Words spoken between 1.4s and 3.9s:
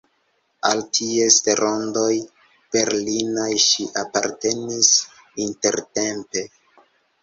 rondoj berlinaj ŝi